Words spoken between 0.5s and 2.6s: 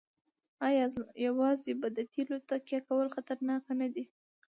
آیا یوازې په تیلو